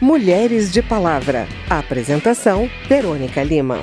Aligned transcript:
Mulheres 0.00 0.72
de 0.72 0.80
Palavra. 0.80 1.46
Apresentação: 1.68 2.70
Verônica 2.88 3.42
Lima. 3.42 3.80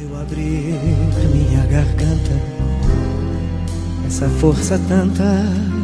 Eu 0.00 0.16
abrir 0.18 0.74
minha 1.30 1.60
garganta, 1.66 2.32
essa 4.06 4.26
força 4.40 4.80
tanta. 4.88 5.22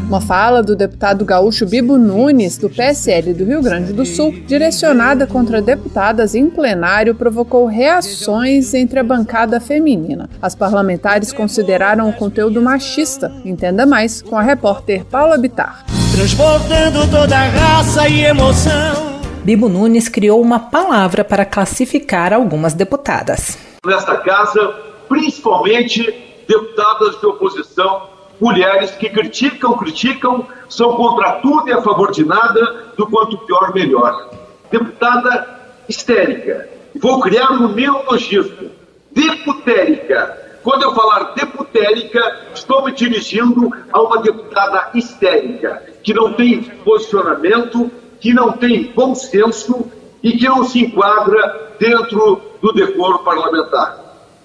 Uma 0.08 0.22
fala 0.22 0.62
do 0.62 0.74
deputado 0.74 1.22
gaúcho 1.22 1.66
Bibo 1.66 1.98
Nunes, 1.98 2.56
do 2.56 2.70
PSL 2.70 3.34
do 3.34 3.44
Rio 3.44 3.62
Grande 3.62 3.92
do 3.92 4.06
Sul, 4.06 4.32
direcionada 4.46 5.26
contra 5.26 5.60
deputadas 5.60 6.34
em 6.34 6.48
plenário, 6.48 7.14
provocou 7.14 7.66
reações 7.66 8.72
entre 8.72 9.00
a 9.00 9.04
bancada 9.04 9.60
feminina. 9.60 10.30
As 10.40 10.54
parlamentares 10.54 11.30
consideraram 11.30 12.08
o 12.08 12.12
conteúdo 12.14 12.62
machista. 12.62 13.30
Entenda 13.44 13.84
mais 13.84 14.22
com 14.22 14.36
a 14.36 14.42
repórter 14.42 15.04
Paula 15.04 15.36
Bitar. 15.36 15.84
Transbordando 16.14 17.10
toda 17.10 17.36
a 17.36 17.48
raça 17.48 18.08
e 18.08 18.24
emoção. 18.24 19.20
Bibo 19.42 19.68
Nunes 19.68 20.08
criou 20.08 20.40
uma 20.40 20.60
palavra 20.60 21.24
para 21.24 21.44
classificar 21.44 22.32
algumas 22.32 22.72
deputadas. 22.72 23.58
Nesta 23.84 24.18
casa, 24.18 24.74
principalmente 25.08 26.02
deputadas 26.46 27.18
de 27.18 27.26
oposição 27.26 28.14
mulheres 28.40 28.92
que 28.92 29.08
criticam, 29.08 29.76
criticam, 29.76 30.46
são 30.68 30.94
contra 30.94 31.32
tudo 31.40 31.68
e 31.68 31.72
a 31.72 31.82
favor 31.82 32.12
de 32.12 32.24
nada, 32.24 32.92
do 32.96 33.08
quanto 33.08 33.36
pior, 33.38 33.74
melhor. 33.74 34.30
Deputada 34.70 35.62
histérica. 35.88 36.68
Vou 36.94 37.20
criar 37.20 37.50
um 37.50 37.68
neologismo. 37.68 38.70
Deputérica. 39.10 40.44
Quando 40.62 40.82
eu 40.84 40.94
falar 40.94 41.34
deputérica, 41.34 42.20
estou 42.54 42.84
me 42.84 42.92
dirigindo 42.92 43.70
a 43.92 44.00
uma 44.00 44.22
deputada 44.22 44.90
histérica, 44.94 45.82
que 46.04 46.12
não 46.12 46.34
tem 46.34 46.62
posicionamento, 46.62 47.90
que 48.20 48.32
não 48.32 48.52
tem 48.52 48.92
bom 48.94 49.14
senso 49.14 49.90
e 50.22 50.32
que 50.32 50.46
não 50.46 50.64
se 50.64 50.80
enquadra 50.84 51.74
dentro 51.80 52.40
do 52.62 52.72
decoro 52.72 53.20
parlamentar. 53.20 53.98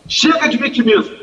Chega 0.08 0.48
de 0.48 0.58
vitimismo, 0.58 1.16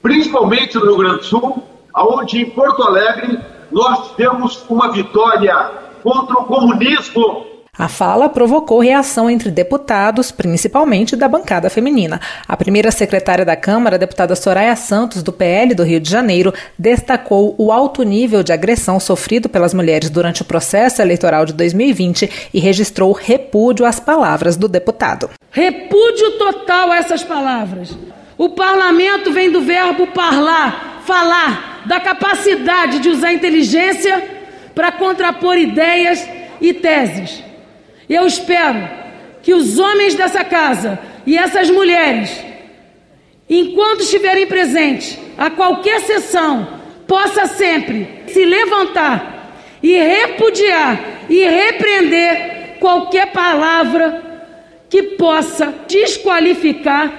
principalmente 0.00 0.76
no 0.76 0.84
Rio 0.84 0.96
Grande 0.98 1.18
do 1.18 1.24
Sul, 1.24 1.64
onde 1.96 2.40
em 2.40 2.50
Porto 2.50 2.82
Alegre 2.82 3.40
nós 3.72 4.14
temos 4.14 4.64
uma 4.68 4.92
vitória 4.92 5.72
contra 6.02 6.38
o 6.38 6.44
comunismo. 6.44 7.47
A 7.78 7.86
fala 7.86 8.28
provocou 8.28 8.80
reação 8.80 9.30
entre 9.30 9.52
deputados, 9.52 10.32
principalmente 10.32 11.14
da 11.14 11.28
bancada 11.28 11.70
feminina. 11.70 12.20
A 12.48 12.56
primeira 12.56 12.90
secretária 12.90 13.44
da 13.44 13.54
Câmara, 13.54 13.94
a 13.94 13.98
deputada 13.98 14.34
Soraya 14.34 14.74
Santos, 14.74 15.22
do 15.22 15.32
PL 15.32 15.76
do 15.76 15.84
Rio 15.84 16.00
de 16.00 16.10
Janeiro, 16.10 16.52
destacou 16.76 17.54
o 17.56 17.70
alto 17.70 18.02
nível 18.02 18.42
de 18.42 18.52
agressão 18.52 18.98
sofrido 18.98 19.48
pelas 19.48 19.72
mulheres 19.72 20.10
durante 20.10 20.42
o 20.42 20.44
processo 20.44 21.00
eleitoral 21.00 21.46
de 21.46 21.52
2020 21.52 22.48
e 22.52 22.58
registrou 22.58 23.12
repúdio 23.12 23.86
às 23.86 24.00
palavras 24.00 24.56
do 24.56 24.66
deputado. 24.66 25.30
Repúdio 25.52 26.32
total 26.32 26.90
a 26.90 26.96
essas 26.96 27.22
palavras. 27.22 27.96
O 28.36 28.48
parlamento 28.48 29.32
vem 29.32 29.52
do 29.52 29.60
verbo 29.60 30.08
parlar, 30.08 31.02
falar, 31.06 31.84
da 31.86 32.00
capacidade 32.00 32.98
de 32.98 33.08
usar 33.08 33.32
inteligência 33.32 34.20
para 34.74 34.90
contrapor 34.90 35.56
ideias 35.56 36.28
e 36.60 36.74
teses. 36.74 37.46
Eu 38.08 38.26
espero 38.26 38.88
que 39.42 39.52
os 39.52 39.78
homens 39.78 40.14
dessa 40.14 40.44
casa 40.44 40.98
e 41.26 41.36
essas 41.36 41.70
mulheres, 41.70 42.30
enquanto 43.48 44.00
estiverem 44.00 44.46
presentes 44.46 45.18
a 45.36 45.50
qualquer 45.50 46.00
sessão, 46.00 46.80
possa 47.06 47.46
sempre 47.46 48.24
se 48.28 48.44
levantar 48.44 49.52
e 49.82 49.96
repudiar 49.96 50.98
e 51.28 51.44
repreender 51.44 52.76
qualquer 52.80 53.32
palavra 53.32 54.22
que 54.88 55.02
possa 55.02 55.74
desqualificar 55.86 57.12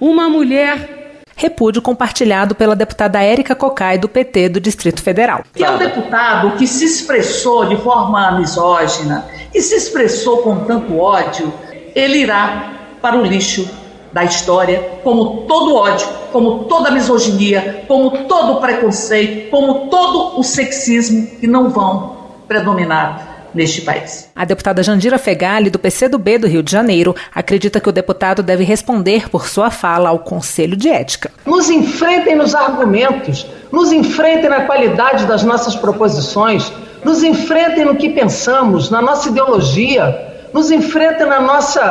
uma 0.00 0.28
mulher 0.28 0.95
repúdio 1.36 1.82
compartilhado 1.82 2.54
pela 2.54 2.74
deputada 2.74 3.22
Érica 3.22 3.54
Cocai, 3.54 3.98
do 3.98 4.08
PT 4.08 4.48
do 4.48 4.60
Distrito 4.60 5.02
Federal. 5.02 5.44
Que 5.54 5.62
é 5.62 5.70
o 5.70 5.76
deputado 5.76 6.56
que 6.56 6.66
se 6.66 6.86
expressou 6.86 7.66
de 7.66 7.76
forma 7.76 8.38
misógina, 8.38 9.26
que 9.52 9.60
se 9.60 9.76
expressou 9.76 10.38
com 10.38 10.64
tanto 10.64 10.98
ódio, 10.98 11.52
ele 11.94 12.20
irá 12.20 12.72
para 13.02 13.18
o 13.18 13.22
lixo 13.22 13.68
da 14.12 14.24
história, 14.24 14.98
como 15.04 15.42
todo 15.42 15.74
ódio, 15.74 16.08
como 16.32 16.64
toda 16.64 16.90
misoginia, 16.90 17.84
como 17.86 18.24
todo 18.24 18.60
preconceito, 18.62 19.50
como 19.50 19.90
todo 19.90 20.40
o 20.40 20.42
sexismo 20.42 21.26
que 21.38 21.46
não 21.46 21.68
vão 21.68 22.16
predominar 22.48 23.35
neste 23.56 23.80
país. 23.80 24.30
A 24.36 24.44
deputada 24.44 24.82
Jandira 24.82 25.18
Fegali, 25.18 25.70
do 25.70 25.78
PCdoB 25.78 26.38
do 26.38 26.46
Rio 26.46 26.62
de 26.62 26.70
Janeiro, 26.70 27.16
acredita 27.34 27.80
que 27.80 27.88
o 27.88 27.92
deputado 27.92 28.42
deve 28.42 28.62
responder 28.62 29.30
por 29.30 29.48
sua 29.48 29.70
fala 29.70 30.10
ao 30.10 30.18
Conselho 30.18 30.76
de 30.76 30.88
Ética. 30.88 31.32
Nos 31.44 31.70
enfrentem 31.70 32.36
nos 32.36 32.54
argumentos, 32.54 33.46
nos 33.72 33.90
enfrentem 33.90 34.50
na 34.50 34.60
qualidade 34.60 35.24
das 35.24 35.42
nossas 35.42 35.74
proposições, 35.74 36.70
nos 37.02 37.22
enfrentem 37.22 37.84
no 37.84 37.96
que 37.96 38.10
pensamos, 38.10 38.90
na 38.90 39.00
nossa 39.00 39.28
ideologia, 39.30 40.46
nos 40.52 40.70
enfrentem 40.70 41.26
na 41.26 41.40
nossa 41.40 41.82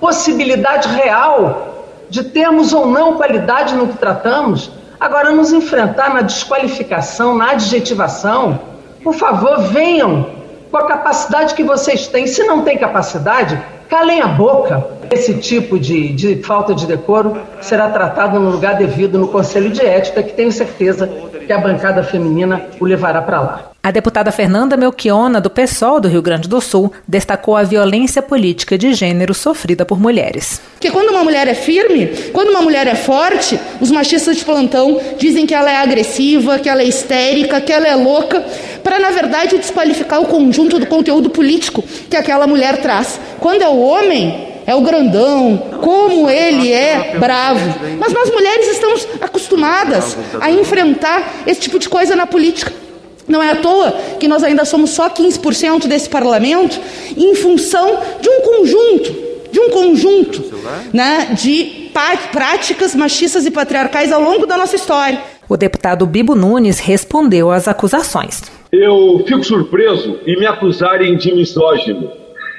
possibilidade 0.00 0.88
real 0.88 1.96
de 2.10 2.24
termos 2.24 2.72
ou 2.72 2.86
não 2.86 3.16
qualidade 3.16 3.74
no 3.74 3.88
que 3.88 3.98
tratamos. 3.98 4.70
Agora, 4.98 5.30
nos 5.32 5.52
enfrentar 5.52 6.12
na 6.12 6.22
desqualificação, 6.22 7.36
na 7.36 7.52
adjetivação, 7.52 8.60
por 9.02 9.14
favor, 9.14 9.60
venham 9.68 10.33
com 10.74 10.78
a 10.78 10.88
capacidade 10.88 11.54
que 11.54 11.62
vocês 11.62 12.08
têm. 12.08 12.26
Se 12.26 12.42
não 12.42 12.62
tem 12.62 12.76
capacidade, 12.76 13.62
calem 13.88 14.20
a 14.20 14.26
boca. 14.26 14.84
Esse 15.08 15.34
tipo 15.34 15.78
de, 15.78 16.08
de 16.12 16.42
falta 16.42 16.74
de 16.74 16.84
decoro 16.84 17.40
será 17.60 17.88
tratado 17.90 18.40
no 18.40 18.50
lugar 18.50 18.74
devido 18.74 19.16
no 19.16 19.28
Conselho 19.28 19.70
de 19.70 19.86
Ética, 19.86 20.20
que 20.20 20.32
tenho 20.32 20.50
certeza 20.50 21.06
que 21.46 21.52
a 21.52 21.58
bancada 21.58 22.02
feminina 22.02 22.66
o 22.80 22.84
levará 22.84 23.22
para 23.22 23.40
lá. 23.40 23.73
A 23.84 23.90
deputada 23.90 24.32
Fernanda 24.32 24.78
Melchiona, 24.78 25.42
do 25.42 25.50
PSOL 25.50 26.00
do 26.00 26.08
Rio 26.08 26.22
Grande 26.22 26.48
do 26.48 26.58
Sul, 26.58 26.90
destacou 27.06 27.54
a 27.54 27.64
violência 27.64 28.22
política 28.22 28.78
de 28.78 28.94
gênero 28.94 29.34
sofrida 29.34 29.84
por 29.84 30.00
mulheres. 30.00 30.58
Porque 30.72 30.90
quando 30.90 31.10
uma 31.10 31.22
mulher 31.22 31.46
é 31.48 31.52
firme, 31.52 32.06
quando 32.32 32.48
uma 32.48 32.62
mulher 32.62 32.86
é 32.86 32.94
forte, 32.94 33.60
os 33.82 33.90
machistas 33.90 34.38
de 34.38 34.44
plantão 34.46 34.98
dizem 35.18 35.44
que 35.44 35.52
ela 35.52 35.70
é 35.70 35.76
agressiva, 35.76 36.58
que 36.58 36.66
ela 36.66 36.80
é 36.80 36.86
histérica, 36.86 37.60
que 37.60 37.70
ela 37.70 37.86
é 37.86 37.94
louca, 37.94 38.42
para 38.82 38.98
na 38.98 39.10
verdade 39.10 39.58
desqualificar 39.58 40.18
o 40.22 40.28
conjunto 40.28 40.78
do 40.78 40.86
conteúdo 40.86 41.28
político 41.28 41.84
que 42.08 42.16
aquela 42.16 42.46
mulher 42.46 42.80
traz. 42.80 43.20
Quando 43.38 43.60
é 43.60 43.68
o 43.68 43.82
homem, 43.82 44.48
é 44.66 44.74
o 44.74 44.80
grandão, 44.80 45.58
como 45.82 46.30
ele 46.30 46.72
é 46.72 47.18
bravo. 47.18 47.60
Mas 47.98 48.14
nós 48.14 48.30
mulheres 48.30 48.66
estamos 48.66 49.06
acostumadas 49.20 50.16
a 50.40 50.50
enfrentar 50.50 51.42
esse 51.46 51.60
tipo 51.60 51.78
de 51.78 51.86
coisa 51.86 52.16
na 52.16 52.26
política. 52.26 52.83
Não 53.26 53.42
é 53.42 53.50
à 53.52 53.56
toa 53.56 53.92
que 54.20 54.28
nós 54.28 54.42
ainda 54.42 54.64
somos 54.64 54.90
só 54.90 55.08
15% 55.08 55.86
desse 55.86 56.08
parlamento 56.08 56.78
em 57.16 57.34
função 57.34 57.98
de 58.20 58.28
um 58.28 58.40
conjunto, 58.40 59.14
de 59.50 59.60
um 59.60 59.70
conjunto 59.70 60.54
né, 60.92 61.34
de 61.40 61.90
práticas 62.32 62.94
machistas 62.94 63.46
e 63.46 63.50
patriarcais 63.50 64.12
ao 64.12 64.20
longo 64.20 64.46
da 64.46 64.56
nossa 64.56 64.76
história. 64.76 65.20
O 65.48 65.56
deputado 65.56 66.06
Bibo 66.06 66.34
Nunes 66.34 66.78
respondeu 66.78 67.50
às 67.50 67.68
acusações. 67.68 68.42
Eu 68.72 69.22
fico 69.26 69.44
surpreso 69.44 70.18
em 70.26 70.38
me 70.38 70.46
acusarem 70.46 71.16
de 71.16 71.32
misógino. 71.32 72.10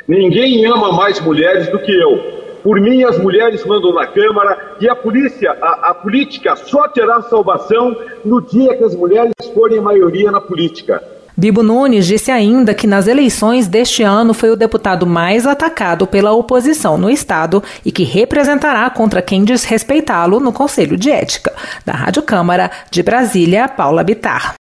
Ninguém 0.08 0.66
ama 0.66 0.94
mais 0.94 1.20
mulheres 1.20 1.68
do 1.68 1.80
que 1.80 1.92
eu. 1.92 2.45
Por 2.66 2.82
mim, 2.82 3.04
as 3.04 3.20
mulheres 3.20 3.64
mandam 3.64 3.94
na 3.94 4.08
Câmara 4.08 4.78
e 4.82 4.90
a 4.90 4.96
polícia, 4.96 5.56
a, 5.62 5.92
a, 5.92 5.94
política 5.94 6.56
só 6.56 6.88
terá 6.88 7.22
salvação 7.22 7.96
no 8.26 8.42
dia 8.42 8.76
que 8.76 8.84
as 8.84 8.96
mulheres 8.96 9.36
forem 9.54 9.80
maioria 9.80 10.32
na 10.32 10.42
política. 10.42 11.00
Bibo 11.38 11.62
Nunes 11.62 12.08
disse 12.08 12.32
ainda 12.32 12.74
que 12.74 12.88
nas 12.88 13.06
eleições 13.06 13.68
deste 13.68 14.02
ano 14.02 14.34
foi 14.34 14.50
o 14.50 14.56
deputado 14.56 15.06
mais 15.06 15.46
atacado 15.46 16.08
pela 16.08 16.32
oposição 16.32 16.98
no 16.98 17.08
Estado 17.08 17.62
e 17.86 17.92
que 17.92 18.04
representará 18.04 18.90
contra 18.90 19.22
quem 19.22 19.44
desrespeitá-lo 19.44 20.40
no 20.40 20.52
Conselho 20.52 20.98
de 20.98 21.12
Ética. 21.12 21.54
Da 21.86 21.94
Rádio 21.94 22.24
Câmara, 22.24 22.72
de 22.90 23.04
Brasília, 23.04 23.68
Paula 23.68 24.04
Bitar. 24.04 24.56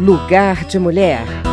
Lugar 0.00 0.64
de 0.64 0.76
Mulher. 0.80 1.47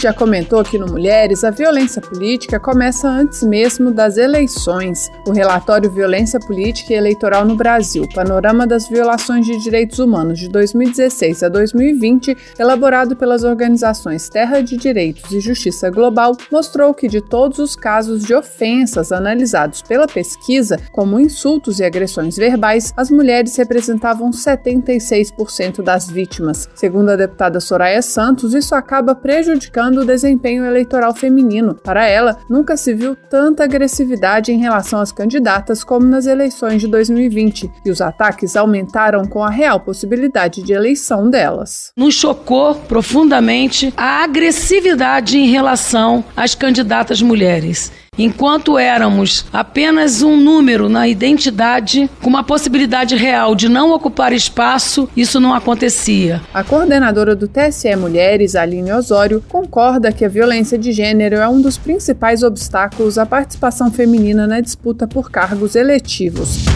Gente 0.00 0.04
já 0.04 0.14
comentou 0.14 0.60
aqui 0.60 0.78
no 0.78 0.86
Mulheres, 0.86 1.44
a 1.44 1.50
violência 1.50 2.00
política 2.00 2.58
começa 2.58 3.06
antes 3.06 3.42
mesmo 3.42 3.90
das 3.90 4.16
eleições. 4.16 5.10
O 5.26 5.30
relatório 5.30 5.90
Violência 5.90 6.40
Política 6.40 6.94
e 6.94 6.96
Eleitoral 6.96 7.44
no 7.44 7.54
Brasil, 7.54 8.08
Panorama 8.14 8.66
das 8.66 8.88
Violações 8.88 9.44
de 9.44 9.58
Direitos 9.58 9.98
Humanos 9.98 10.38
de 10.38 10.48
2016 10.48 11.42
a 11.42 11.48
2020, 11.50 12.34
elaborado 12.58 13.14
pelas 13.14 13.44
organizações 13.44 14.28
Terra 14.30 14.62
de 14.62 14.78
Direitos 14.78 15.30
e 15.32 15.40
Justiça 15.40 15.90
Global, 15.90 16.34
mostrou 16.50 16.94
que 16.94 17.06
de 17.06 17.20
todos 17.20 17.58
os 17.58 17.76
casos 17.76 18.24
de 18.24 18.34
ofensas 18.34 19.12
analisados 19.12 19.82
pela 19.82 20.06
pesquisa, 20.06 20.80
como 20.92 21.20
insultos 21.20 21.78
e 21.78 21.84
agressões 21.84 22.36
verbais, 22.36 22.94
as 22.96 23.10
mulheres 23.10 23.54
representavam 23.56 24.30
76% 24.30 25.82
das 25.82 26.08
vítimas. 26.08 26.68
Segundo 26.74 27.10
a 27.10 27.16
deputada 27.16 27.60
Soraya 27.60 28.00
Santos, 28.00 28.54
isso 28.54 28.74
acaba 28.74 29.14
prejudicando 29.14 29.89
o 29.98 30.04
desempenho 30.04 30.64
eleitoral 30.64 31.14
feminino. 31.14 31.74
Para 31.74 32.06
ela, 32.06 32.38
nunca 32.48 32.76
se 32.76 32.94
viu 32.94 33.16
tanta 33.28 33.64
agressividade 33.64 34.52
em 34.52 34.58
relação 34.58 35.00
às 35.00 35.12
candidatas 35.12 35.82
como 35.82 36.06
nas 36.06 36.26
eleições 36.26 36.80
de 36.80 36.88
2020, 36.88 37.70
e 37.84 37.90
os 37.90 38.00
ataques 38.00 38.56
aumentaram 38.56 39.24
com 39.24 39.42
a 39.42 39.50
real 39.50 39.80
possibilidade 39.80 40.62
de 40.62 40.72
eleição 40.72 41.28
delas. 41.28 41.92
Nos 41.96 42.14
chocou 42.14 42.74
profundamente 42.74 43.92
a 43.96 44.22
agressividade 44.22 45.38
em 45.38 45.50
relação 45.50 46.24
às 46.36 46.54
candidatas 46.54 47.22
mulheres. 47.22 47.92
Enquanto 48.18 48.76
éramos 48.76 49.46
apenas 49.50 50.20
um 50.20 50.36
número 50.36 50.90
na 50.90 51.08
identidade, 51.08 52.10
com 52.20 52.28
uma 52.28 52.44
possibilidade 52.44 53.16
real 53.16 53.54
de 53.54 53.66
não 53.66 53.92
ocupar 53.92 54.32
espaço, 54.32 55.08
isso 55.16 55.40
não 55.40 55.54
acontecia. 55.54 56.42
A 56.52 56.62
coordenadora 56.62 57.34
do 57.34 57.48
TSE 57.48 57.96
Mulheres, 57.96 58.54
Aline 58.54 58.92
Osório, 58.92 59.42
concorda 59.48 60.12
que 60.12 60.24
a 60.24 60.28
violência 60.28 60.76
de 60.76 60.92
gênero 60.92 61.36
é 61.36 61.48
um 61.48 61.62
dos 61.62 61.78
principais 61.78 62.42
obstáculos 62.42 63.16
à 63.16 63.24
participação 63.24 63.90
feminina 63.90 64.46
na 64.46 64.60
disputa 64.60 65.08
por 65.08 65.30
cargos 65.30 65.74
eletivos. 65.74 66.69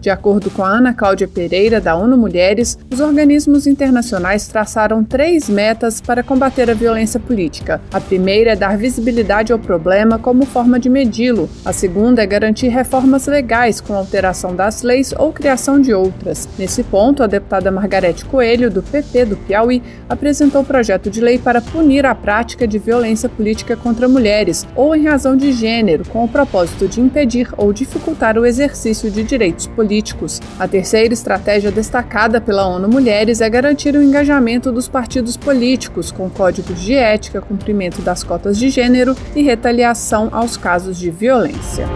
De 0.00 0.08
acordo 0.08 0.50
com 0.50 0.64
a 0.64 0.70
Ana 0.70 0.94
Cláudia 0.94 1.28
Pereira, 1.28 1.78
da 1.78 1.94
ONU 1.94 2.16
Mulheres, 2.16 2.78
os 2.90 3.00
organismos 3.00 3.66
internacionais 3.66 4.48
traçaram 4.48 5.04
três 5.04 5.46
metas 5.46 6.00
para 6.00 6.22
combater 6.22 6.70
a 6.70 6.74
violência 6.74 7.20
política. 7.20 7.82
A 7.92 8.00
primeira 8.00 8.52
é 8.52 8.56
dar 8.56 8.78
visibilidade 8.78 9.52
ao 9.52 9.58
problema 9.58 10.18
como 10.18 10.46
forma 10.46 10.80
de 10.80 10.88
medi-lo. 10.88 11.50
A 11.66 11.72
segunda 11.74 12.22
é 12.22 12.26
garantir 12.26 12.68
reformas 12.68 13.26
legais 13.26 13.78
com 13.78 13.92
alteração 13.92 14.56
das 14.56 14.80
leis 14.80 15.12
ou 15.18 15.34
criação 15.34 15.78
de 15.78 15.92
outras. 15.92 16.48
Nesse 16.58 16.82
ponto, 16.82 17.22
a 17.22 17.26
deputada 17.26 17.70
Margarete 17.70 18.24
Coelho, 18.24 18.70
do 18.70 18.82
PP 18.82 19.26
do 19.26 19.36
Piauí, 19.36 19.82
apresentou 20.08 20.62
o 20.62 20.64
projeto 20.66 21.10
de 21.10 21.20
lei 21.20 21.38
para 21.38 21.60
punir 21.60 22.06
a 22.06 22.14
prática 22.14 22.66
de 22.66 22.78
violência 22.78 23.28
política 23.28 23.76
contra 23.76 24.08
mulheres 24.08 24.66
ou 24.74 24.96
em 24.96 25.04
razão 25.04 25.36
de 25.36 25.52
gênero, 25.52 26.06
com 26.08 26.24
o 26.24 26.28
propósito 26.28 26.88
de 26.88 27.02
impedir 27.02 27.50
ou 27.58 27.70
dificultar 27.70 28.38
o 28.38 28.46
exercício 28.46 29.10
de 29.10 29.22
direitos 29.22 29.66
políticos 29.66 29.89
políticos. 29.90 30.40
A 30.56 30.68
terceira 30.68 31.12
estratégia 31.12 31.72
destacada 31.72 32.40
pela 32.40 32.64
ONU 32.68 32.88
Mulheres 32.88 33.40
é 33.40 33.50
garantir 33.50 33.96
o 33.96 34.02
engajamento 34.02 34.70
dos 34.70 34.86
partidos 34.86 35.36
políticos 35.36 36.12
com 36.12 36.30
códigos 36.30 36.80
de 36.80 36.94
ética, 36.94 37.40
cumprimento 37.40 38.00
das 38.00 38.22
cotas 38.22 38.56
de 38.56 38.70
gênero 38.70 39.16
e 39.34 39.42
retaliação 39.42 40.28
aos 40.30 40.56
casos 40.56 40.96
de 40.96 41.10
violência. 41.10 41.88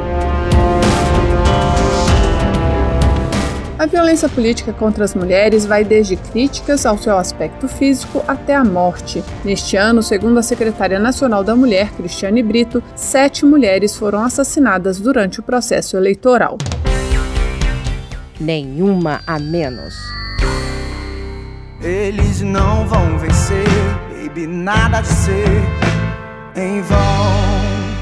A 3.79 3.87
violência 3.87 4.29
política 4.29 4.73
contra 4.73 5.05
as 5.05 5.15
mulheres 5.15 5.67
vai 5.67 5.85
desde 5.85 6.17
críticas 6.17 6.87
ao 6.87 6.97
seu 6.97 7.17
aspecto 7.19 7.69
físico 7.69 8.25
até 8.27 8.55
a 8.55 8.65
morte. 8.65 9.23
Neste 9.45 9.77
ano, 9.77 10.03
segundo 10.03 10.39
a 10.39 10.43
secretária 10.43 10.99
nacional 10.99 11.45
da 11.45 11.55
Mulher, 11.55 11.93
Cristiane 11.93 12.43
Brito, 12.43 12.83
sete 12.97 13.45
mulheres 13.45 13.95
foram 13.95 14.25
assassinadas 14.25 14.99
durante 14.99 15.39
o 15.39 15.43
processo 15.43 15.97
eleitoral 15.97 16.57
nenhuma 18.41 19.21
a 19.27 19.39
menos. 19.39 19.95
Eles 21.81 22.41
não 22.41 22.87
vão 22.87 23.19
vencer, 23.19 23.67
baby, 24.11 24.47
nada 24.47 25.01
de 25.01 25.09
ser 25.09 25.49
em 26.57 26.81
vão. 26.83 27.44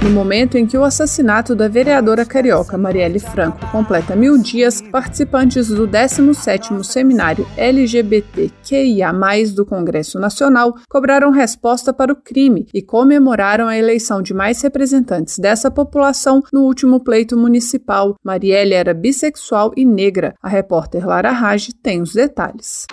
No 0.02 0.10
momento 0.10 0.58
em 0.58 0.66
que 0.66 0.76
o 0.76 0.82
assassinato 0.82 1.54
da 1.54 1.68
vereadora 1.68 2.26
carioca 2.26 2.76
Marielle 2.76 3.20
Franco 3.20 3.64
completa 3.70 4.16
mil 4.16 4.36
dias, 4.36 4.82
participantes 4.82 5.68
do 5.68 5.86
17º 5.86 6.82
Seminário 6.82 7.46
LGBTQIA+, 7.56 9.12
do 9.54 9.64
Congresso 9.64 10.18
Nacional 10.18 10.74
cobraram 10.88 11.30
resposta 11.30 11.92
para 11.92 12.12
o 12.12 12.16
crime 12.16 12.66
e 12.74 12.82
comemoraram 12.82 13.68
a 13.68 13.78
eleição 13.78 14.20
de 14.20 14.34
mais 14.34 14.60
representantes 14.60 15.38
dessa 15.38 15.70
população 15.70 16.42
no 16.52 16.62
último 16.62 16.98
pleito 16.98 17.36
municipal. 17.36 18.16
Marielle 18.24 18.74
era 18.74 18.92
bissexual 18.92 19.70
e 19.76 19.84
negra. 19.84 20.34
A 20.42 20.48
repórter 20.48 21.06
Lara 21.06 21.30
Raj 21.30 21.68
tem 21.80 22.02
os 22.02 22.12
detalhes. 22.12 22.86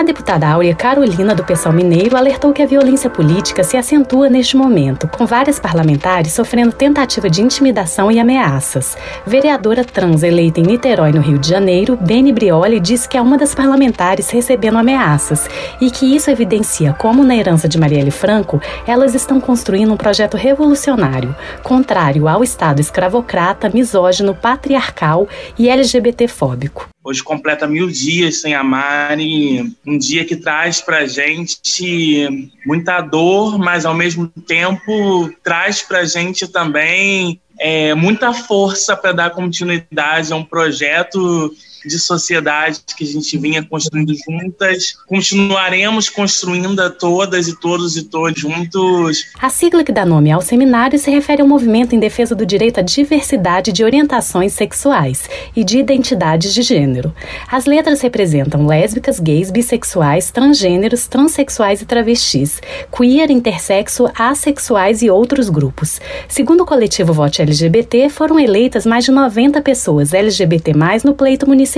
A 0.00 0.02
deputada 0.02 0.48
Áurea 0.48 0.74
Carolina, 0.74 1.34
do 1.34 1.44
Pessoal 1.44 1.74
Mineiro, 1.74 2.16
alertou 2.16 2.54
que 2.54 2.62
a 2.62 2.66
violência 2.66 3.10
política 3.10 3.62
se 3.62 3.76
acentua 3.76 4.30
neste 4.30 4.56
momento, 4.56 5.06
com 5.06 5.26
várias 5.26 5.60
parlamentares 5.60 6.32
sofrendo 6.32 6.72
tentativa 6.72 7.28
de 7.28 7.42
intimidação 7.42 8.10
e 8.10 8.18
ameaças. 8.18 8.96
Vereadora 9.26 9.84
trans 9.84 10.22
eleita 10.22 10.58
em 10.58 10.62
Niterói, 10.62 11.12
no 11.12 11.20
Rio 11.20 11.38
de 11.38 11.46
Janeiro, 11.46 11.98
Beni 12.00 12.32
Brioli, 12.32 12.80
disse 12.80 13.06
que 13.06 13.18
é 13.18 13.20
uma 13.20 13.36
das 13.36 13.54
parlamentares 13.54 14.30
recebendo 14.30 14.78
ameaças 14.78 15.46
e 15.82 15.90
que 15.90 16.16
isso 16.16 16.30
evidencia 16.30 16.94
como, 16.94 17.22
na 17.22 17.36
herança 17.36 17.68
de 17.68 17.78
Marielle 17.78 18.10
Franco, 18.10 18.58
elas 18.86 19.14
estão 19.14 19.38
construindo 19.38 19.92
um 19.92 19.98
projeto 19.98 20.34
revolucionário, 20.34 21.36
contrário 21.62 22.26
ao 22.26 22.42
Estado 22.42 22.80
escravocrata, 22.80 23.68
misógino, 23.68 24.34
patriarcal 24.34 25.28
e 25.58 25.68
LGBTfóbico. 25.68 26.88
Hoje 27.02 27.22
completa 27.22 27.66
mil 27.66 27.88
dias 27.88 28.42
sem 28.42 28.54
a 28.54 28.62
Mari, 28.62 29.74
um 29.86 29.96
dia 29.96 30.22
que 30.24 30.36
traz 30.36 30.82
para 30.82 31.06
gente 31.06 32.28
muita 32.66 33.00
dor, 33.00 33.58
mas 33.58 33.86
ao 33.86 33.94
mesmo 33.94 34.28
tempo 34.28 35.32
traz 35.42 35.80
para 35.80 36.04
gente 36.04 36.46
também 36.46 37.40
é, 37.58 37.94
muita 37.94 38.34
força 38.34 38.94
para 38.94 39.12
dar 39.12 39.30
continuidade 39.30 40.32
a 40.32 40.36
um 40.36 40.44
projeto 40.44 41.50
de 41.84 41.98
sociedade 41.98 42.80
que 42.96 43.04
a 43.04 43.06
gente 43.06 43.38
vinha 43.38 43.64
construindo 43.64 44.12
juntas. 44.14 44.96
Continuaremos 45.06 46.08
construindo 46.08 46.90
todas 46.98 47.48
e 47.48 47.58
todos 47.58 47.96
e 47.96 48.04
todos 48.04 48.38
juntos. 48.38 49.26
A 49.40 49.48
sigla 49.48 49.82
que 49.82 49.92
dá 49.92 50.04
nome 50.04 50.30
ao 50.30 50.40
seminário 50.40 50.98
se 50.98 51.10
refere 51.10 51.42
ao 51.42 51.48
movimento 51.48 51.94
em 51.94 51.98
defesa 51.98 52.34
do 52.34 52.44
direito 52.44 52.80
à 52.80 52.82
diversidade 52.82 53.72
de 53.72 53.82
orientações 53.82 54.52
sexuais 54.52 55.28
e 55.56 55.64
de 55.64 55.78
identidades 55.78 56.52
de 56.52 56.62
gênero. 56.62 57.14
As 57.50 57.66
letras 57.66 58.00
representam 58.00 58.66
lésbicas, 58.66 59.18
gays, 59.18 59.50
bissexuais, 59.50 60.30
transgêneros, 60.30 61.06
transexuais 61.06 61.82
e 61.82 61.86
travestis, 61.86 62.60
queer, 62.94 63.30
intersexo, 63.30 64.08
assexuais 64.14 65.02
e 65.02 65.10
outros 65.10 65.48
grupos. 65.48 66.00
Segundo 66.28 66.62
o 66.62 66.66
coletivo 66.66 67.12
Vote 67.12 67.42
LGBT, 67.42 68.08
foram 68.08 68.38
eleitas 68.38 68.86
mais 68.86 69.04
de 69.04 69.10
90 69.10 69.60
pessoas 69.62 70.12
LGBT+, 70.12 70.72
no 71.04 71.14
pleito 71.14 71.46
municipal 71.46 71.69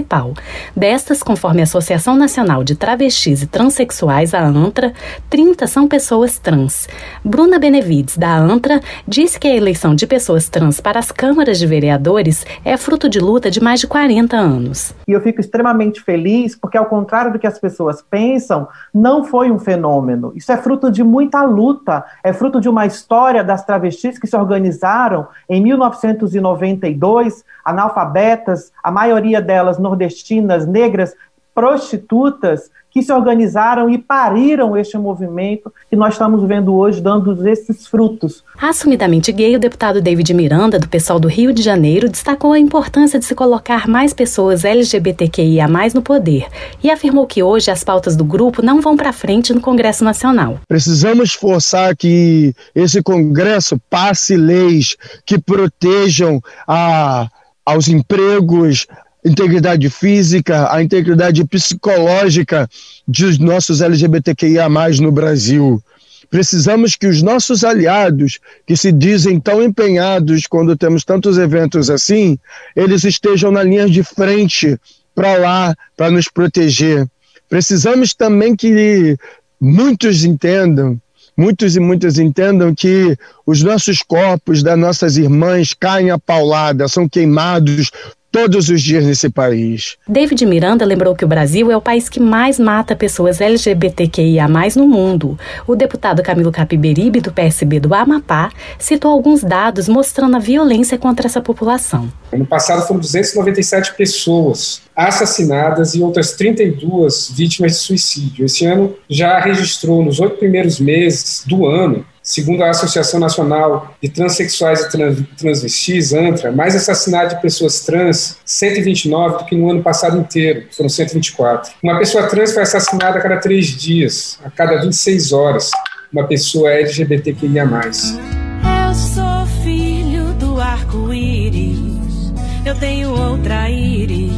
Destas, 0.74 1.22
conforme 1.22 1.60
a 1.60 1.64
Associação 1.64 2.16
Nacional 2.16 2.64
de 2.64 2.74
Travestis 2.74 3.42
e 3.42 3.46
Transsexuais, 3.46 4.32
a 4.32 4.40
ANTRA, 4.40 4.92
30 5.28 5.66
são 5.66 5.86
pessoas 5.88 6.38
trans. 6.38 6.88
Bruna 7.24 7.58
Benevides, 7.58 8.16
da 8.16 8.34
ANTRA, 8.34 8.80
disse 9.06 9.38
que 9.38 9.48
a 9.48 9.54
eleição 9.54 9.94
de 9.94 10.06
pessoas 10.06 10.48
trans 10.48 10.80
para 10.80 10.98
as 10.98 11.10
câmaras 11.10 11.58
de 11.58 11.66
vereadores 11.66 12.46
é 12.64 12.76
fruto 12.76 13.08
de 13.08 13.18
luta 13.18 13.50
de 13.50 13.62
mais 13.62 13.80
de 13.80 13.86
40 13.86 14.36
anos. 14.36 14.94
E 15.06 15.12
eu 15.12 15.20
fico 15.20 15.40
extremamente 15.40 16.00
feliz 16.00 16.54
porque, 16.54 16.78
ao 16.78 16.86
contrário 16.86 17.32
do 17.32 17.38
que 17.38 17.46
as 17.46 17.58
pessoas 17.58 18.02
pensam, 18.02 18.68
não 18.94 19.24
foi 19.24 19.50
um 19.50 19.58
fenômeno. 19.58 20.32
Isso 20.34 20.52
é 20.52 20.56
fruto 20.56 20.90
de 20.90 21.02
muita 21.02 21.42
luta, 21.42 22.04
é 22.22 22.32
fruto 22.32 22.60
de 22.60 22.68
uma 22.68 22.86
história 22.86 23.42
das 23.42 23.64
travestis 23.64 24.18
que 24.18 24.26
se 24.26 24.36
organizaram 24.36 25.26
em 25.48 25.62
1992, 25.62 27.44
analfabetas, 27.64 28.72
a 28.82 28.90
maioria 28.90 29.40
delas 29.40 29.78
nordestinas, 29.82 30.66
negras, 30.66 31.14
prostitutas, 31.54 32.70
que 32.92 33.02
se 33.02 33.10
organizaram 33.10 33.88
e 33.88 33.96
pariram 33.96 34.76
este 34.76 34.98
movimento 34.98 35.72
que 35.88 35.96
nós 35.96 36.12
estamos 36.12 36.46
vendo 36.46 36.74
hoje 36.74 37.00
dando 37.00 37.48
esses 37.48 37.86
frutos. 37.86 38.44
Assumidamente 38.60 39.32
gay, 39.32 39.56
o 39.56 39.58
deputado 39.58 40.00
David 40.00 40.34
Miranda, 40.34 40.78
do 40.78 40.86
pessoal 40.86 41.18
do 41.18 41.26
Rio 41.26 41.54
de 41.54 41.62
Janeiro, 41.62 42.08
destacou 42.08 42.52
a 42.52 42.58
importância 42.58 43.18
de 43.18 43.24
se 43.24 43.34
colocar 43.34 43.88
mais 43.88 44.12
pessoas 44.12 44.64
LGBTQIA+ 44.64 45.66
no 45.94 46.02
poder 46.02 46.46
e 46.84 46.90
afirmou 46.90 47.26
que 47.26 47.42
hoje 47.42 47.70
as 47.70 47.82
pautas 47.82 48.14
do 48.14 48.24
grupo 48.24 48.60
não 48.60 48.80
vão 48.80 48.94
para 48.94 49.12
frente 49.12 49.54
no 49.54 49.60
Congresso 49.60 50.04
Nacional. 50.04 50.60
Precisamos 50.68 51.32
forçar 51.32 51.96
que 51.96 52.54
esse 52.74 53.02
Congresso 53.02 53.80
passe 53.88 54.36
leis 54.36 54.96
que 55.24 55.38
protejam 55.38 56.40
a 56.68 57.26
aos 57.64 57.86
empregos, 57.86 58.88
integridade 59.24 59.88
física, 59.88 60.72
a 60.72 60.82
integridade 60.82 61.44
psicológica 61.44 62.68
dos 63.06 63.38
nossos 63.38 63.80
LGBTQIA 63.80 64.68
no 65.00 65.12
Brasil. 65.12 65.82
Precisamos 66.28 66.96
que 66.96 67.06
os 67.06 67.22
nossos 67.22 67.62
aliados, 67.62 68.38
que 68.66 68.76
se 68.76 68.90
dizem 68.90 69.38
tão 69.38 69.62
empenhados 69.62 70.46
quando 70.46 70.76
temos 70.76 71.04
tantos 71.04 71.36
eventos 71.36 71.90
assim, 71.90 72.38
eles 72.74 73.04
estejam 73.04 73.50
na 73.52 73.62
linha 73.62 73.86
de 73.86 74.02
frente 74.02 74.78
para 75.14 75.36
lá, 75.36 75.76
para 75.96 76.10
nos 76.10 76.28
proteger. 76.28 77.06
Precisamos 77.50 78.14
também 78.14 78.56
que 78.56 79.16
muitos 79.60 80.24
entendam, 80.24 80.98
muitos 81.36 81.76
e 81.76 81.80
muitas 81.80 82.18
entendam 82.18 82.74
que 82.74 83.14
os 83.44 83.62
nossos 83.62 84.02
corpos 84.02 84.62
das 84.62 84.78
nossas 84.78 85.18
irmãs 85.18 85.74
caem 85.74 86.10
a 86.10 86.18
paulada, 86.18 86.88
são 86.88 87.06
queimados 87.06 87.90
todos 88.32 88.70
os 88.70 88.82
dias 88.82 89.04
nesse 89.04 89.28
país. 89.28 89.98
David 90.08 90.46
Miranda 90.46 90.86
lembrou 90.86 91.14
que 91.14 91.24
o 91.24 91.28
Brasil 91.28 91.70
é 91.70 91.76
o 91.76 91.82
país 91.82 92.08
que 92.08 92.18
mais 92.18 92.58
mata 92.58 92.96
pessoas 92.96 93.42
LGBTQIA 93.42 94.48
no 94.74 94.88
mundo. 94.88 95.38
O 95.66 95.76
deputado 95.76 96.22
Camilo 96.22 96.50
Capiberibe, 96.50 97.20
do 97.20 97.30
PSB 97.30 97.78
do 97.78 97.94
Amapá, 97.94 98.50
citou 98.78 99.10
alguns 99.10 99.44
dados 99.44 99.86
mostrando 99.86 100.36
a 100.36 100.38
violência 100.38 100.96
contra 100.96 101.26
essa 101.26 101.42
população. 101.42 102.10
No 102.32 102.46
passado 102.46 102.86
foram 102.86 103.00
297 103.00 103.94
pessoas 103.94 104.80
assassinadas 104.96 105.94
e 105.94 106.00
outras 106.00 106.32
32 106.32 107.30
vítimas 107.34 107.72
de 107.72 107.78
suicídio. 107.78 108.46
Esse 108.46 108.64
ano 108.64 108.94
já 109.08 109.38
registrou, 109.40 110.02
nos 110.02 110.20
oito 110.20 110.36
primeiros 110.36 110.80
meses 110.80 111.44
do 111.46 111.66
ano, 111.66 112.04
Segundo 112.22 112.62
a 112.62 112.70
Associação 112.70 113.18
Nacional 113.18 113.96
de 114.00 114.08
Transsexuais 114.08 114.80
e 114.80 115.24
Transvestis, 115.36 116.12
ANTRA, 116.14 116.52
mais 116.52 116.76
assassinatos 116.76 117.34
de 117.34 117.42
pessoas 117.42 117.80
trans, 117.80 118.36
129 118.44 119.38
do 119.38 119.44
que 119.44 119.56
no 119.56 119.68
ano 119.68 119.82
passado 119.82 120.16
inteiro, 120.18 120.68
foram 120.70 120.88
124. 120.88 121.72
Uma 121.82 121.98
pessoa 121.98 122.28
trans 122.28 122.52
foi 122.52 122.62
assassinada 122.62 123.18
a 123.18 123.20
cada 123.20 123.38
três 123.38 123.66
dias, 123.66 124.38
a 124.44 124.50
cada 124.50 124.80
26 124.82 125.32
horas. 125.32 125.70
Uma 126.12 126.24
pessoa 126.28 126.70
LGBTQIA+. 126.70 127.64
Eu 127.64 128.94
sou 128.94 129.46
filho 129.64 130.32
do 130.34 130.60
arco-íris, 130.60 132.32
eu 132.64 132.74
tenho 132.76 133.10
outra 133.10 133.68
íris, 133.68 134.32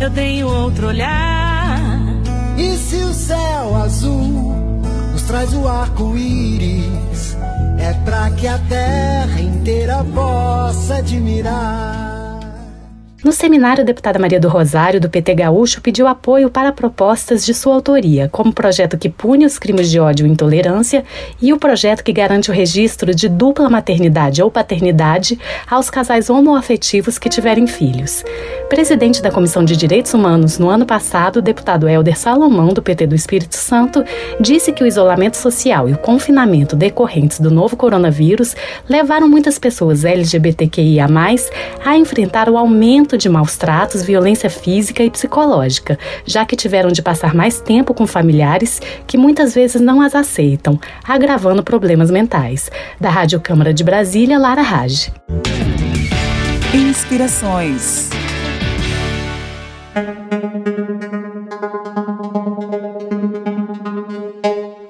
eu 0.00 0.10
tenho 0.12 0.48
outro 0.48 0.86
olhar. 0.86 2.00
E 2.56 2.74
se 2.78 2.96
o 2.96 3.12
céu 3.12 3.76
azul 3.76 4.35
traz 5.26 5.52
o 5.54 5.66
arco-íris, 5.66 7.36
é 7.78 7.92
pra 8.04 8.30
que 8.30 8.46
a 8.46 8.58
terra 8.58 9.40
inteira 9.40 10.04
possa 10.14 10.96
admirar. 10.96 12.15
No 13.24 13.32
seminário, 13.32 13.80
a 13.80 13.84
deputada 13.84 14.18
Maria 14.18 14.38
do 14.38 14.46
Rosário, 14.46 15.00
do 15.00 15.08
PT 15.08 15.34
Gaúcho, 15.36 15.80
pediu 15.80 16.06
apoio 16.06 16.50
para 16.50 16.70
propostas 16.70 17.46
de 17.46 17.54
sua 17.54 17.74
autoria, 17.74 18.28
como 18.30 18.50
o 18.50 18.52
projeto 18.52 18.98
que 18.98 19.08
pune 19.08 19.46
os 19.46 19.58
crimes 19.58 19.90
de 19.90 19.98
ódio 19.98 20.26
e 20.26 20.30
intolerância 20.30 21.02
e 21.40 21.50
o 21.50 21.58
projeto 21.58 22.04
que 22.04 22.12
garante 22.12 22.50
o 22.50 22.54
registro 22.54 23.14
de 23.14 23.26
dupla 23.26 23.70
maternidade 23.70 24.42
ou 24.42 24.50
paternidade 24.50 25.38
aos 25.68 25.88
casais 25.88 26.28
homoafetivos 26.28 27.18
que 27.18 27.30
tiverem 27.30 27.66
filhos. 27.66 28.22
Presidente 28.68 29.22
da 29.22 29.30
Comissão 29.30 29.64
de 29.64 29.76
Direitos 29.78 30.12
Humanos 30.12 30.58
no 30.58 30.68
ano 30.68 30.84
passado, 30.84 31.38
o 31.38 31.42
deputado 31.42 31.88
Helder 31.88 32.18
Salomão, 32.18 32.68
do 32.68 32.82
PT 32.82 33.06
do 33.06 33.14
Espírito 33.14 33.56
Santo, 33.56 34.04
disse 34.38 34.72
que 34.72 34.84
o 34.84 34.86
isolamento 34.86 35.38
social 35.38 35.88
e 35.88 35.94
o 35.94 35.98
confinamento 35.98 36.76
decorrentes 36.76 37.40
do 37.40 37.50
novo 37.50 37.76
coronavírus 37.76 38.54
levaram 38.86 39.26
muitas 39.26 39.58
pessoas 39.58 40.04
LGBTQIA, 40.04 41.06
a 41.84 41.96
enfrentar 41.96 42.48
o 42.50 42.58
aumento 42.58 43.05
de 43.14 43.28
maus 43.28 43.58
tratos, 43.58 44.02
violência 44.02 44.48
física 44.48 45.02
e 45.02 45.10
psicológica, 45.10 45.98
já 46.24 46.46
que 46.46 46.56
tiveram 46.56 46.90
de 46.90 47.02
passar 47.02 47.34
mais 47.34 47.60
tempo 47.60 47.92
com 47.92 48.06
familiares 48.06 48.80
que 49.06 49.18
muitas 49.18 49.54
vezes 49.54 49.82
não 49.82 50.00
as 50.00 50.14
aceitam, 50.14 50.80
agravando 51.06 51.62
problemas 51.62 52.10
mentais. 52.10 52.70
Da 52.98 53.10
Rádio 53.10 53.38
Câmara 53.38 53.74
de 53.74 53.84
Brasília, 53.84 54.38
Lara 54.38 54.62
Rage. 54.62 55.12
Inspirações. 56.72 58.08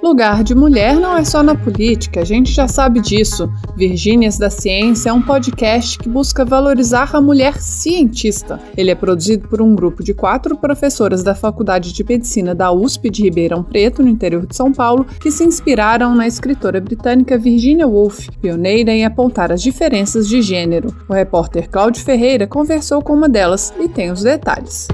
Lugar 0.07 0.45
de 0.45 0.55
mulher 0.55 0.95
não 1.01 1.17
é 1.17 1.25
só 1.25 1.43
na 1.43 1.57
política, 1.57 2.21
a 2.21 2.25
gente 2.25 2.53
já 2.53 2.69
sabe 2.69 3.01
disso. 3.01 3.53
Virgínias 3.77 4.39
da 4.39 4.49
Ciência 4.49 5.11
é 5.11 5.13
um 5.13 5.21
podcast 5.21 5.99
que 5.99 6.09
busca 6.09 6.45
valorizar 6.45 7.11
a 7.13 7.21
mulher 7.21 7.61
cientista. 7.61 8.61
Ele 8.77 8.93
é 8.93 8.95
produzido 8.95 9.49
por 9.49 9.61
um 9.61 9.75
grupo 9.75 10.05
de 10.05 10.15
quatro 10.15 10.57
professoras 10.57 11.25
da 11.25 11.35
Faculdade 11.35 11.93
de 11.93 12.05
Medicina 12.05 12.55
da 12.55 12.71
USP 12.71 13.11
de 13.11 13.25
Ribeirão 13.25 13.65
Preto, 13.65 14.01
no 14.01 14.09
interior 14.09 14.47
de 14.47 14.55
São 14.55 14.73
Paulo, 14.73 15.05
que 15.21 15.33
se 15.33 15.43
inspiraram 15.43 16.15
na 16.15 16.29
escritora 16.29 16.81
britânica 16.81 17.37
Virginia 17.37 17.89
Woolf, 17.89 18.29
pioneira 18.41 18.93
em 18.93 19.05
apontar 19.05 19.51
as 19.51 19.61
diferenças 19.61 20.29
de 20.29 20.41
gênero. 20.41 20.95
O 21.09 21.15
repórter 21.15 21.69
Cláudio 21.69 22.05
Ferreira 22.05 22.47
conversou 22.47 23.03
com 23.03 23.13
uma 23.13 23.29
delas 23.29 23.75
e 23.77 23.89
tem 23.89 24.13
os 24.13 24.23
detalhes. 24.23 24.87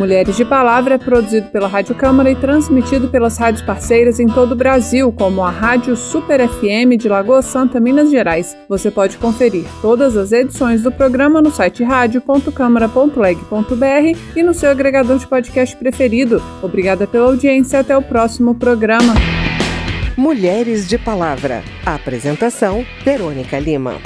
Mulheres 0.00 0.34
de 0.34 0.44
Palavra 0.46 0.94
é 0.94 0.98
produzido 0.98 1.48
pela 1.48 1.68
Rádio 1.68 1.94
Câmara 1.94 2.30
e 2.30 2.34
transmitido 2.34 3.08
pelas 3.08 3.36
rádios 3.36 3.62
parceiras 3.62 4.18
em 4.18 4.26
todo 4.26 4.52
o 4.52 4.56
Brasil, 4.56 5.12
como 5.12 5.42
a 5.42 5.50
Rádio 5.50 5.94
Super 5.94 6.48
FM 6.48 6.96
de 6.98 7.06
Lagoa 7.06 7.42
Santa, 7.42 7.78
Minas 7.78 8.10
Gerais. 8.10 8.56
Você 8.66 8.90
pode 8.90 9.18
conferir 9.18 9.66
todas 9.82 10.16
as 10.16 10.32
edições 10.32 10.82
do 10.82 10.90
programa 10.90 11.42
no 11.42 11.50
site 11.50 11.84
radio.câmara.leg.br 11.84 14.18
e 14.34 14.42
no 14.42 14.54
seu 14.54 14.70
agregador 14.70 15.18
de 15.18 15.26
podcast 15.26 15.76
preferido. 15.76 16.42
Obrigada 16.62 17.06
pela 17.06 17.26
audiência 17.26 17.80
até 17.80 17.94
o 17.94 18.00
próximo 18.00 18.54
programa. 18.54 19.12
Mulheres 20.16 20.88
de 20.88 20.96
Palavra. 20.96 21.62
Apresentação: 21.84 22.86
Verônica 23.04 23.58
Lima. 23.58 23.96